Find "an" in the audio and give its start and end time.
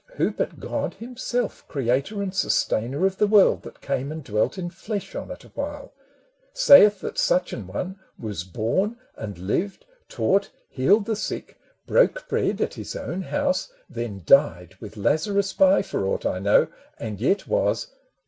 7.53-7.67, 13.69-13.75